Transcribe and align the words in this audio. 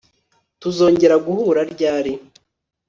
Tuzongera 0.61 1.15
guhura 1.25 1.59
ryari 1.73 2.13